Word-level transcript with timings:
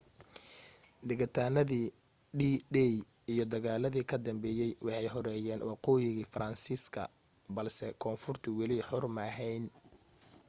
degitaanadii 1.07 1.87
d-day 2.39 2.93
iyo 3.33 3.43
dagaaladii 3.53 4.09
ka 4.09 4.17
dambeeyay 4.25 4.71
waxay 4.85 5.07
xoreeyeen 5.15 5.65
waqooyiga 5.69 6.29
faransiiska 6.33 7.01
balse 7.55 7.85
koonfurtu 8.01 8.47
wali 8.59 8.75
xor 8.89 9.03
ma 9.15 9.23
ahayn 9.31 9.63